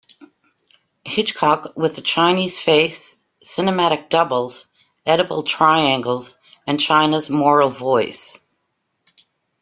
[1.05, 3.13] Hitchcock With a Chinese Face:
[3.45, 4.65] Cinematic Doubles,
[5.05, 8.39] Oedipal Triangles, and China's Moral Voice.